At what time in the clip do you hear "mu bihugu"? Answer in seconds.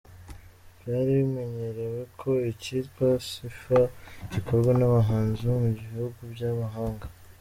5.63-6.19